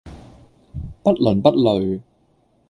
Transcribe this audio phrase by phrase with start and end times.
[1.03, 2.01] 不倫不類